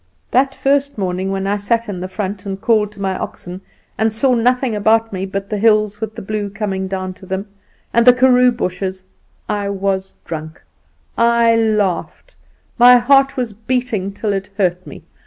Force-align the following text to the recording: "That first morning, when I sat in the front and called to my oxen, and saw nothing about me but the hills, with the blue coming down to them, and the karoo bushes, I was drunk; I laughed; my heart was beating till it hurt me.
"That 0.31 0.55
first 0.55 0.97
morning, 0.97 1.29
when 1.29 1.45
I 1.45 1.57
sat 1.57 1.87
in 1.87 1.99
the 1.99 2.07
front 2.07 2.47
and 2.47 2.59
called 2.59 2.91
to 2.93 2.99
my 2.99 3.15
oxen, 3.15 3.61
and 3.99 4.11
saw 4.11 4.33
nothing 4.33 4.75
about 4.75 5.13
me 5.13 5.27
but 5.27 5.47
the 5.51 5.59
hills, 5.59 6.01
with 6.01 6.15
the 6.15 6.23
blue 6.23 6.49
coming 6.49 6.87
down 6.87 7.13
to 7.13 7.27
them, 7.27 7.45
and 7.93 8.07
the 8.07 8.11
karoo 8.13 8.51
bushes, 8.51 9.03
I 9.47 9.69
was 9.69 10.15
drunk; 10.25 10.59
I 11.19 11.55
laughed; 11.55 12.33
my 12.79 12.97
heart 12.97 13.37
was 13.37 13.53
beating 13.53 14.11
till 14.11 14.33
it 14.33 14.49
hurt 14.57 14.87
me. 14.87 15.03